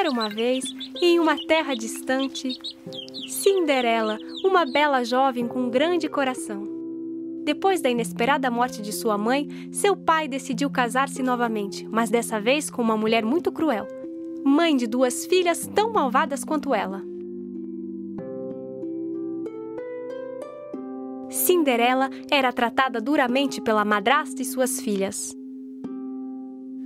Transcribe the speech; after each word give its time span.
Era 0.00 0.10
uma 0.10 0.30
vez, 0.30 0.64
em 1.02 1.20
uma 1.20 1.36
terra 1.36 1.74
distante, 1.74 2.58
Cinderela, 3.28 4.18
uma 4.42 4.64
bela 4.64 5.04
jovem 5.04 5.46
com 5.46 5.64
um 5.64 5.68
grande 5.68 6.08
coração. 6.08 6.66
Depois 7.44 7.82
da 7.82 7.90
inesperada 7.90 8.50
morte 8.50 8.80
de 8.80 8.92
sua 8.92 9.18
mãe, 9.18 9.46
seu 9.70 9.94
pai 9.94 10.26
decidiu 10.26 10.70
casar-se 10.70 11.22
novamente, 11.22 11.86
mas 11.86 12.08
dessa 12.08 12.40
vez 12.40 12.70
com 12.70 12.80
uma 12.80 12.96
mulher 12.96 13.26
muito 13.26 13.52
cruel, 13.52 13.86
mãe 14.42 14.74
de 14.74 14.86
duas 14.86 15.26
filhas 15.26 15.68
tão 15.74 15.92
malvadas 15.92 16.44
quanto 16.44 16.74
ela. 16.74 17.02
Cinderela 21.28 22.08
era 22.30 22.50
tratada 22.54 23.02
duramente 23.02 23.60
pela 23.60 23.84
madrasta 23.84 24.40
e 24.40 24.46
suas 24.46 24.80
filhas. 24.80 25.38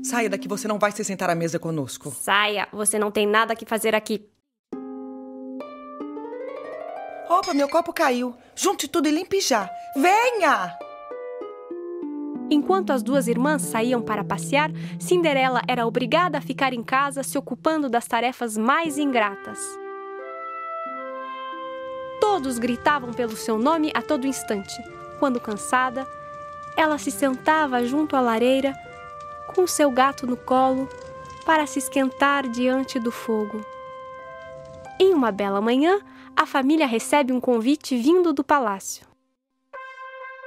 Saia 0.04 0.28
daqui, 0.28 0.46
você 0.46 0.68
não 0.68 0.78
vai 0.78 0.92
se 0.92 1.02
sentar 1.02 1.30
à 1.30 1.34
mesa 1.34 1.58
conosco. 1.58 2.10
Saia, 2.10 2.68
você 2.70 2.98
não 2.98 3.10
tem 3.10 3.26
nada 3.26 3.56
que 3.56 3.64
fazer 3.64 3.94
aqui. 3.94 4.28
Opa, 7.26 7.54
meu 7.54 7.68
copo 7.70 7.90
caiu. 7.90 8.36
Junte 8.54 8.86
tudo 8.86 9.08
e 9.08 9.10
limpe 9.10 9.40
já. 9.40 9.68
Venha! 9.96 10.76
Enquanto 12.50 12.90
as 12.90 13.02
duas 13.02 13.26
irmãs 13.26 13.62
saíam 13.62 14.02
para 14.02 14.22
passear, 14.22 14.70
Cinderela 15.00 15.62
era 15.66 15.86
obrigada 15.86 16.36
a 16.36 16.42
ficar 16.42 16.74
em 16.74 16.82
casa 16.82 17.22
se 17.22 17.38
ocupando 17.38 17.88
das 17.88 18.06
tarefas 18.06 18.58
mais 18.58 18.98
ingratas. 18.98 19.58
Todos 22.20 22.58
gritavam 22.58 23.14
pelo 23.14 23.34
seu 23.34 23.58
nome 23.58 23.90
a 23.94 24.02
todo 24.02 24.26
instante. 24.26 24.74
Quando 25.18 25.40
cansada, 25.40 26.06
ela 26.76 26.98
se 26.98 27.10
sentava 27.10 27.82
junto 27.86 28.14
à 28.14 28.20
lareira, 28.20 28.74
com 29.54 29.66
seu 29.66 29.90
gato 29.90 30.26
no 30.26 30.36
colo, 30.36 30.88
para 31.46 31.66
se 31.66 31.78
esquentar 31.78 32.48
diante 32.48 32.98
do 32.98 33.12
fogo. 33.12 33.64
Em 34.98 35.12
uma 35.12 35.30
bela 35.30 35.60
manhã, 35.60 36.00
a 36.36 36.46
família 36.46 36.86
recebe 36.86 37.32
um 37.32 37.40
convite 37.40 37.96
vindo 37.96 38.32
do 38.32 38.42
palácio. 38.42 39.06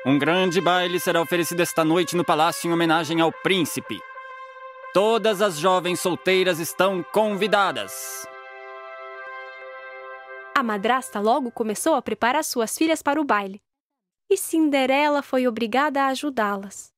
Um 0.05 0.17
grande 0.17 0.61
baile 0.61 0.99
será 0.99 1.21
oferecido 1.21 1.61
esta 1.61 1.83
noite 1.83 2.15
no 2.15 2.23
palácio 2.23 2.69
em 2.69 2.73
homenagem 2.73 3.19
ao 3.19 3.31
príncipe. 3.31 3.99
Todas 4.93 5.41
as 5.41 5.57
jovens 5.57 5.99
solteiras 5.99 6.59
estão 6.59 7.03
convidadas. 7.11 8.25
A 10.55 10.63
madrasta 10.63 11.19
logo 11.19 11.51
começou 11.51 11.93
a 11.93 12.01
preparar 12.01 12.43
suas 12.43 12.75
filhas 12.75 13.01
para 13.01 13.21
o 13.21 13.23
baile. 13.23 13.61
E 14.29 14.35
Cinderela 14.35 15.21
foi 15.21 15.47
obrigada 15.47 16.01
a 16.01 16.07
ajudá-las. 16.07 16.96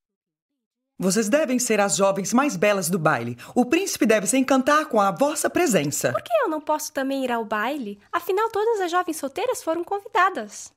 Vocês 0.99 1.29
devem 1.29 1.57
ser 1.57 1.79
as 1.79 1.95
jovens 1.95 2.33
mais 2.33 2.57
belas 2.57 2.89
do 2.89 2.99
baile. 2.99 3.37
O 3.55 3.65
príncipe 3.65 4.05
deve 4.05 4.27
se 4.27 4.37
encantar 4.37 4.87
com 4.87 4.99
a 4.99 5.11
vossa 5.11 5.49
presença. 5.49 6.11
Por 6.11 6.21
que 6.21 6.33
eu 6.43 6.49
não 6.49 6.59
posso 6.59 6.91
também 6.91 7.23
ir 7.23 7.31
ao 7.31 7.45
baile? 7.45 7.97
Afinal, 8.11 8.49
todas 8.49 8.81
as 8.81 8.91
jovens 8.91 9.15
solteiras 9.15 9.63
foram 9.63 9.83
convidadas. 9.83 10.73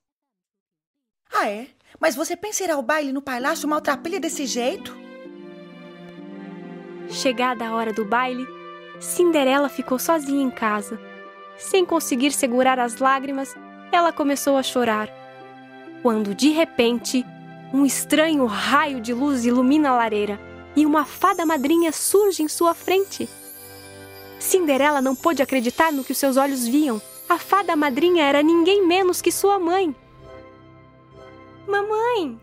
Ah, 1.33 1.51
é? 1.51 1.67
Mas 1.99 2.15
você 2.15 2.37
pensa 2.37 2.63
em 2.63 2.67
ir 2.67 2.71
ao 2.71 2.83
baile 2.83 3.13
no 3.13 3.21
palácio 3.21 3.69
maltrapilha 3.69 4.21
desse 4.21 4.47
jeito? 4.47 4.97
Chegada 7.11 7.67
a 7.67 7.75
hora 7.75 7.93
do 7.93 8.05
baile, 8.05 8.47
Cinderela 9.01 9.69
ficou 9.69 9.99
sozinha 9.99 10.43
em 10.43 10.51
casa 10.51 10.99
sem 11.63 11.85
conseguir 11.85 12.33
segurar 12.33 12.79
as 12.79 12.99
lágrimas, 12.99 13.55
ela 13.91 14.13
começou 14.13 14.57
a 14.57 14.63
chorar. 14.63 15.09
Quando, 16.03 16.35
de 16.35 16.51
repente, 16.51 17.25
um 17.73 17.87
estranho 17.87 18.45
raio 18.47 19.01
de 19.01 19.15
luz 19.15 19.45
ilumina 19.45 19.91
a 19.91 19.97
lareira 19.97 20.39
e 20.77 20.85
uma 20.85 21.05
fada 21.05 21.47
madrinha 21.47 21.91
surge 21.93 22.43
em 22.43 22.49
sua 22.49 22.75
frente. 22.75 23.29
Cinderela 24.39 25.01
não 25.01 25.15
pôde 25.17 25.43
acreditar 25.43 25.93
no 25.93 26.05
que 26.05 26.13
os 26.13 26.19
seus 26.19 26.37
olhos 26.37 26.67
viam. 26.67 27.01
A 27.29 27.39
fada 27.39 27.75
madrinha 27.75 28.25
era 28.25 28.43
ninguém 28.43 28.87
menos 28.87 29.23
que 29.23 29.33
sua 29.33 29.59
mãe. 29.59 29.95
Mamãe! 31.67 32.39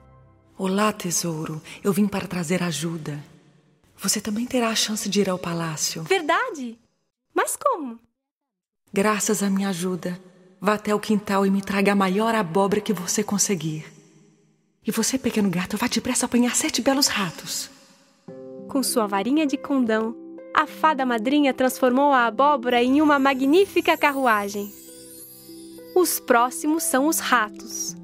Olá, 0.58 0.92
tesouro. 0.92 1.62
Eu 1.84 1.94
vim 1.94 2.08
para 2.08 2.28
trazer 2.28 2.64
ajuda. 2.64 3.24
Você 3.98 4.22
também 4.22 4.46
terá 4.46 4.70
a 4.70 4.76
chance 4.76 5.10
de 5.10 5.22
ir 5.22 5.30
ao 5.30 5.38
palácio. 5.38 6.04
Verdade? 6.04 6.80
Mas 7.34 7.56
como? 7.56 8.00
Graças 8.92 9.44
à 9.44 9.50
minha 9.50 9.70
ajuda, 9.70 10.20
vá 10.60 10.74
até 10.74 10.96
o 10.96 11.00
quintal 11.00 11.46
e 11.46 11.52
me 11.52 11.62
traga 11.62 11.92
a 11.92 11.96
maior 11.96 12.34
abóbora 12.34 12.82
que 12.82 12.94
você 12.94 13.24
conseguir. 13.24 13.99
E 14.86 14.92
você, 14.92 15.18
pequeno 15.18 15.50
gato, 15.50 15.78
vá 15.78 15.88
depressa 15.88 16.26
apanhar 16.26 16.56
sete 16.56 16.82
belos 16.82 17.08
ratos. 17.08 17.70
Com 18.70 18.82
sua 18.82 19.08
varinha 19.08 19.46
de 19.46 19.58
condão, 19.58 20.16
a 20.54 20.66
fada 20.66 21.06
madrinha 21.06 21.54
transformou 21.54 22.12
a 22.12 22.26
abóbora 22.26 22.82
em 22.82 23.02
uma 23.02 23.20
magnífica 23.20 23.98
carruagem. 23.98 24.74
Os 25.96 26.20
próximos 26.20 26.84
são 26.84 27.08
os 27.08 27.20
ratos. 27.20 27.96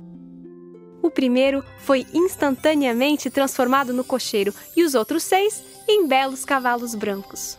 O 1.01 1.09
primeiro 1.09 1.63
foi 1.79 2.05
instantaneamente 2.13 3.29
transformado 3.29 3.93
no 3.93 4.03
cocheiro 4.03 4.53
e 4.75 4.83
os 4.83 4.95
outros 4.95 5.23
seis 5.23 5.63
em 5.87 6.07
belos 6.07 6.43
cavalos 6.43 6.95
brancos. 6.95 7.57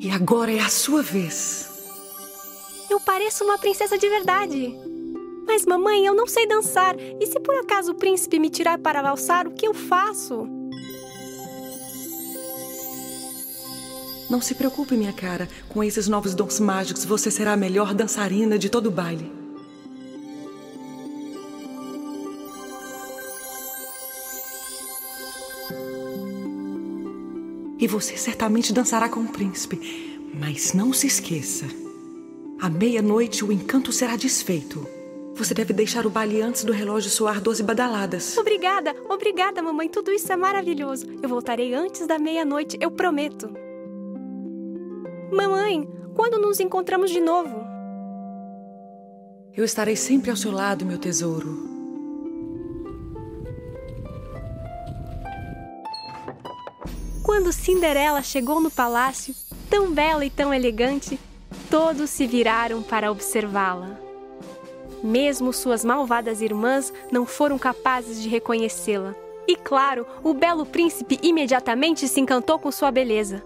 E 0.00 0.10
agora 0.10 0.52
é 0.52 0.60
a 0.60 0.68
sua 0.68 1.02
vez. 1.02 1.70
Eu 2.90 3.00
pareço 3.00 3.44
uma 3.44 3.58
princesa 3.58 3.96
de 3.96 4.08
verdade. 4.08 4.85
Mas, 5.46 5.64
mamãe, 5.64 6.04
eu 6.04 6.14
não 6.14 6.26
sei 6.26 6.46
dançar. 6.46 6.96
E 6.98 7.26
se 7.26 7.38
por 7.40 7.54
acaso 7.54 7.92
o 7.92 7.94
príncipe 7.94 8.38
me 8.38 8.50
tirar 8.50 8.78
para 8.78 9.00
valsar, 9.00 9.46
o 9.46 9.52
que 9.52 9.66
eu 9.66 9.72
faço? 9.72 10.48
Não 14.28 14.40
se 14.40 14.56
preocupe, 14.56 14.96
minha 14.96 15.12
cara. 15.12 15.48
Com 15.68 15.84
esses 15.84 16.08
novos 16.08 16.34
dons 16.34 16.58
mágicos, 16.58 17.04
você 17.04 17.30
será 17.30 17.52
a 17.52 17.56
melhor 17.56 17.94
dançarina 17.94 18.58
de 18.58 18.68
todo 18.68 18.86
o 18.86 18.90
baile. 18.90 19.32
E 27.78 27.86
você 27.86 28.16
certamente 28.16 28.72
dançará 28.72 29.08
com 29.08 29.20
o 29.20 29.28
príncipe. 29.28 30.18
Mas 30.34 30.72
não 30.72 30.92
se 30.92 31.06
esqueça: 31.06 31.66
à 32.60 32.68
meia-noite 32.68 33.44
o 33.44 33.52
encanto 33.52 33.92
será 33.92 34.16
desfeito. 34.16 34.95
Você 35.36 35.52
deve 35.52 35.74
deixar 35.74 36.06
o 36.06 36.10
baile 36.10 36.40
antes 36.40 36.64
do 36.64 36.72
relógio 36.72 37.10
soar 37.10 37.42
doze 37.42 37.62
badaladas. 37.62 38.38
Obrigada, 38.38 38.96
obrigada, 39.06 39.60
mamãe. 39.60 39.86
Tudo 39.86 40.10
isso 40.10 40.32
é 40.32 40.36
maravilhoso. 40.36 41.06
Eu 41.22 41.28
voltarei 41.28 41.74
antes 41.74 42.06
da 42.06 42.18
meia-noite, 42.18 42.78
eu 42.80 42.90
prometo. 42.90 43.50
Mamãe, 45.30 45.86
quando 46.14 46.38
nos 46.38 46.58
encontramos 46.58 47.10
de 47.10 47.20
novo? 47.20 47.66
Eu 49.54 49.62
estarei 49.62 49.94
sempre 49.94 50.30
ao 50.30 50.36
seu 50.36 50.50
lado, 50.50 50.86
meu 50.86 50.96
tesouro. 50.96 51.68
Quando 57.22 57.52
Cinderela 57.52 58.22
chegou 58.22 58.58
no 58.58 58.70
palácio, 58.70 59.34
tão 59.68 59.92
bela 59.92 60.24
e 60.24 60.30
tão 60.30 60.54
elegante, 60.54 61.20
todos 61.70 62.08
se 62.08 62.26
viraram 62.26 62.82
para 62.82 63.10
observá-la. 63.10 64.05
Mesmo 65.02 65.52
suas 65.52 65.84
malvadas 65.84 66.40
irmãs 66.40 66.92
não 67.10 67.26
foram 67.26 67.58
capazes 67.58 68.22
de 68.22 68.28
reconhecê-la. 68.28 69.14
E 69.46 69.56
claro, 69.56 70.06
o 70.22 70.34
belo 70.34 70.66
príncipe 70.66 71.18
imediatamente 71.22 72.08
se 72.08 72.20
encantou 72.20 72.58
com 72.58 72.70
sua 72.72 72.90
beleza. 72.90 73.42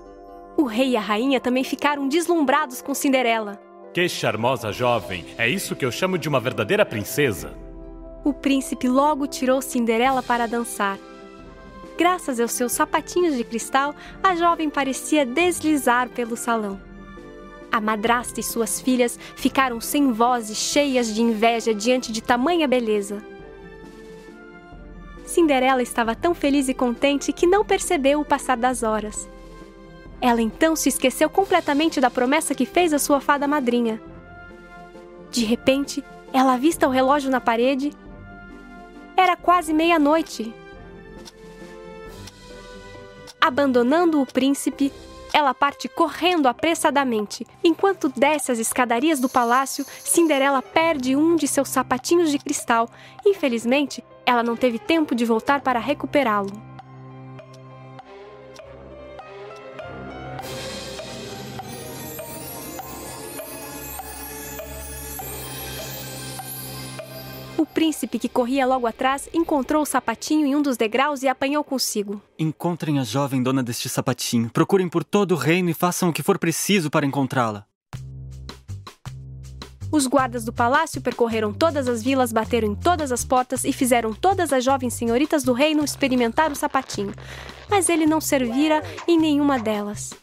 O 0.57 0.65
rei 0.65 0.91
e 0.91 0.97
a 0.97 1.01
rainha 1.01 1.41
também 1.41 1.65
ficaram 1.65 2.09
deslumbrados 2.09 2.81
com 2.81 2.95
Cinderela. 2.95 3.61
Que 3.93 4.09
charmosa 4.09 4.73
jovem! 4.73 5.27
É 5.37 5.49
isso 5.49 5.77
que 5.77 5.85
eu 5.85 5.91
chamo 5.91 6.17
de 6.17 6.29
uma 6.29 6.41
verdadeira 6.41 6.87
princesa. 6.87 7.53
O 8.25 8.33
príncipe 8.33 8.89
logo 8.89 9.27
tirou 9.27 9.61
Cinderela 9.61 10.23
para 10.23 10.47
dançar 10.47 10.99
graças 12.01 12.41
aos 12.41 12.53
seus 12.53 12.73
sapatinhos 12.73 13.37
de 13.37 13.45
cristal, 13.45 13.95
a 14.23 14.35
jovem 14.35 14.71
parecia 14.71 15.27
deslizar 15.27 16.09
pelo 16.09 16.35
salão. 16.35 16.81
A 17.73 17.81
madrasta 17.81 18.41
e 18.41 18.43
suas 18.43 18.81
filhas 18.81 19.19
ficaram 19.37 19.81
sem 19.81 20.13
voz 20.13 20.51
e 20.51 20.55
cheias 20.55 21.15
de 21.15 21.23
inveja 21.23 21.73
diante 21.73 22.11
de 22.11 22.21
tamanha 22.21 22.67
beleza. 22.67 23.23
Cinderela 25.25 25.81
estava 25.81 26.17
tão 26.17 26.35
feliz 26.35 26.69
e 26.69 26.75
contente 26.75 27.33
que 27.33 27.47
não 27.47 27.65
percebeu 27.65 28.21
o 28.21 28.25
passar 28.25 28.57
das 28.57 28.83
horas. 28.83 29.29
Ela 30.21 30.43
então 30.43 30.75
se 30.75 30.89
esqueceu 30.89 31.31
completamente 31.31 32.01
da 32.01 32.11
promessa 32.11 32.55
que 32.55 32.67
fez 32.67 32.93
a 32.93 32.99
sua 32.99 33.21
fada 33.21 33.47
madrinha. 33.47 34.01
De 35.31 35.45
repente, 35.45 36.05
ela 36.33 36.55
avista 36.55 36.89
o 36.89 36.91
relógio 36.91 37.31
na 37.31 37.41
parede. 37.41 37.93
Era 39.17 39.37
quase 39.37 39.73
meia-noite. 39.73 40.53
Abandonando 43.41 44.21
o 44.21 44.27
príncipe, 44.27 44.93
ela 45.33 45.55
parte 45.55 45.89
correndo 45.89 46.49
apressadamente. 46.49 47.47
Enquanto 47.63 48.09
desce 48.09 48.53
as 48.53 48.59
escadarias 48.59 49.21
do 49.21 49.29
palácio, 49.29 49.85
Cinderela 50.05 50.63
perde 50.63 51.17
um 51.17 51.37
de 51.37 51.47
seus 51.47 51.69
sapatinhos 51.69 52.31
de 52.31 52.39
cristal. 52.39 52.89
Infelizmente, 53.27 54.05
ela 54.27 54.43
não 54.43 54.57
teve 54.57 54.79
tempo 54.79 55.15
de 55.15 55.25
voltar 55.25 55.61
para 55.61 55.79
recuperá-lo. 55.79 56.70
O 67.61 67.67
príncipe 67.67 68.19
que 68.19 68.27
corria 68.27 68.65
logo 68.65 68.87
atrás 68.87 69.29
encontrou 69.35 69.83
o 69.83 69.85
sapatinho 69.85 70.47
em 70.47 70.57
um 70.57 70.63
dos 70.63 70.79
degraus 70.79 71.23
e 71.23 71.29
apanhou 71.29 71.63
consigo. 71.63 72.19
Encontrem 72.39 72.99
a 72.99 73.05
jovem 73.05 73.43
dona 73.43 73.63
deste 73.63 73.87
sapatinho. 73.87 74.49
Procurem 74.49 74.89
por 74.89 75.05
todo 75.05 75.33
o 75.33 75.37
reino 75.37 75.69
e 75.69 75.75
façam 75.75 76.09
o 76.09 76.13
que 76.13 76.23
for 76.23 76.39
preciso 76.39 76.89
para 76.89 77.05
encontrá-la. 77.05 77.67
Os 79.93 80.07
guardas 80.07 80.43
do 80.43 80.55
palácio 80.55 81.03
percorreram 81.03 81.53
todas 81.53 81.87
as 81.87 82.03
vilas, 82.03 82.33
bateram 82.33 82.69
em 82.69 82.75
todas 82.75 83.13
as 83.13 83.27
portas 83.27 83.63
e 83.63 83.75
fizeram 83.75 84.15
todas 84.15 84.55
as 84.55 84.65
jovens 84.65 84.95
senhoritas 84.95 85.43
do 85.43 85.53
reino 85.53 85.85
experimentar 85.85 86.51
o 86.51 86.57
sapatinho. 86.57 87.13
Mas 87.69 87.91
ele 87.91 88.07
não 88.07 88.23
servira 88.23 88.83
em 89.07 89.19
nenhuma 89.19 89.59
delas. 89.59 90.15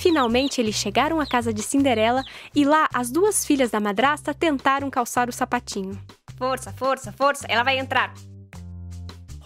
Finalmente 0.00 0.62
eles 0.62 0.76
chegaram 0.76 1.20
à 1.20 1.26
casa 1.26 1.52
de 1.52 1.62
Cinderela 1.62 2.24
e 2.54 2.64
lá 2.64 2.88
as 2.94 3.10
duas 3.10 3.44
filhas 3.44 3.70
da 3.70 3.78
madrasta 3.78 4.32
tentaram 4.32 4.88
calçar 4.88 5.28
o 5.28 5.32
sapatinho. 5.32 6.00
Força, 6.38 6.72
força, 6.72 7.12
força, 7.12 7.44
ela 7.46 7.62
vai 7.62 7.78
entrar. 7.78 8.14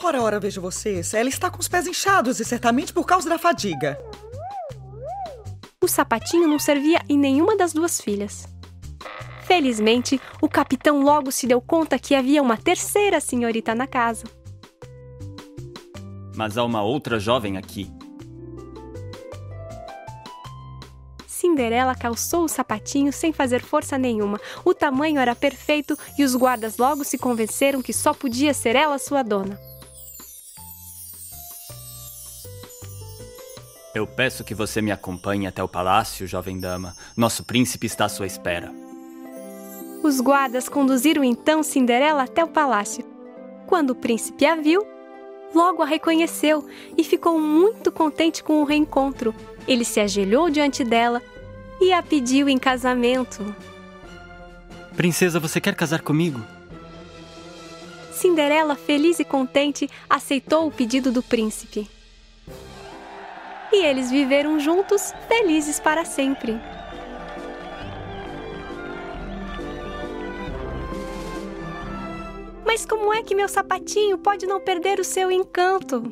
Ora, 0.01 0.23
ora, 0.23 0.39
vejo 0.39 0.61
vocês. 0.61 1.13
Ela 1.13 1.29
está 1.29 1.51
com 1.51 1.59
os 1.59 1.67
pés 1.67 1.89
inchados 1.89 2.39
e 2.39 2.45
certamente 2.45 2.93
por 2.93 3.05
causa 3.05 3.29
da 3.29 3.37
fadiga. 3.37 3.99
O 5.83 5.89
sapatinho 5.89 6.47
não 6.47 6.61
servia 6.61 7.01
em 7.09 7.19
nenhuma 7.19 7.57
das 7.57 7.73
duas 7.73 8.01
filhas. 8.01 8.47
Felizmente, 9.49 10.21
o 10.41 10.49
capitão 10.49 11.03
logo 11.03 11.33
se 11.33 11.49
deu 11.49 11.61
conta 11.61 11.99
que 11.99 12.15
havia 12.15 12.41
uma 12.41 12.57
terceira 12.57 13.19
senhorita 13.19 13.75
na 13.75 13.89
casa. 13.89 14.25
Mas 16.37 16.57
há 16.57 16.63
uma 16.63 16.83
outra 16.83 17.19
jovem 17.19 17.57
aqui. 17.57 17.91
Cinderela 21.35 21.97
calçou 21.97 22.45
o 22.45 22.49
sapatinho 22.49 23.13
sem 23.13 23.33
fazer 23.33 23.61
força 23.61 23.99
nenhuma. 23.99 24.41
O 24.65 24.73
tamanho 24.73 25.19
era 25.19 25.35
perfeito 25.35 25.99
e 26.17 26.23
os 26.23 26.37
guardas 26.37 26.77
logo 26.79 27.03
se 27.03 27.19
convenceram 27.19 27.83
que 27.83 27.93
só 27.93 28.15
podia 28.15 28.55
ser 28.55 28.77
ela 28.77 28.99
sua 28.99 29.23
dona. 29.23 29.59
Eu 33.93 34.07
peço 34.07 34.45
que 34.45 34.55
você 34.55 34.81
me 34.81 34.93
acompanhe 34.93 35.47
até 35.47 35.63
o 35.63 35.69
palácio, 35.69 36.27
jovem 36.27 36.59
dama. 36.59 36.97
Nosso 37.17 37.43
príncipe 37.43 37.87
está 37.87 38.05
à 38.05 38.09
sua 38.09 38.27
espera. 38.27 38.73
Os 40.05 40.21
guardas 40.21 40.69
conduziram 40.69 41.25
então 41.25 41.65
Cinderela 41.65 42.23
até 42.23 42.45
o 42.45 42.49
palácio. 42.49 43.05
Quando 43.67 43.91
o 43.91 43.95
príncipe 43.97 44.47
a 44.47 44.55
viu, 44.55 44.87
logo 45.53 45.83
a 45.83 45.87
reconheceu 45.87 46.65
e 46.97 47.03
ficou 47.03 47.41
muito 47.41 47.91
contente 47.91 48.43
com 48.43 48.61
o 48.63 48.65
reencontro. 48.65 49.35
Ele 49.67 49.85
se 49.85 50.01
ajoelhou 50.01 50.51
diante 50.51 50.85
dela 50.85 51.23
e 51.81 51.93
a 51.93 52.03
pediu 52.03 52.49
em 52.49 52.59
casamento. 52.59 53.55
Princesa, 54.97 55.41
você 55.41 55.61
quer 55.61 55.75
casar 55.75 56.03
comigo? 56.03 56.41
Cinderela, 58.13 58.77
feliz 58.77 59.19
e 59.19 59.25
contente, 59.25 59.91
aceitou 60.09 60.67
o 60.67 60.73
pedido 60.73 61.11
do 61.11 61.23
príncipe 61.23 61.89
e 63.75 63.85
eles 63.85 64.11
viveram 64.11 64.61
juntos, 64.61 65.13
felizes 65.27 65.81
para 65.81 66.05
sempre. 66.05 66.59
Mas 72.65 72.87
como 72.87 73.13
é 73.13 73.23
que 73.23 73.35
meu 73.35 73.49
sapatinho 73.49 74.17
pode 74.19 74.47
não 74.47 74.61
perder 74.61 75.01
o 75.01 75.05
seu 75.05 75.31
encanto? 75.31 76.03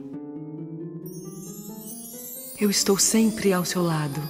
Eu 2.62 2.70
estou 2.70 2.97
sempre 2.97 3.53
ao 3.53 3.64
seu 3.64 3.82
lado. 3.82 4.20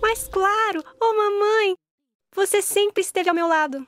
Mas 0.00 0.28
claro, 0.28 0.84
oh 1.02 1.12
mamãe, 1.12 1.74
você 2.32 2.62
sempre 2.62 3.02
esteve 3.02 3.28
ao 3.28 3.34
meu 3.34 3.48
lado. 3.48 3.84